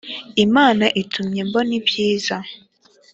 imana 0.45 0.85
itumye 1.01 1.41
mbona 1.47 1.71
ibyiza 1.79 2.37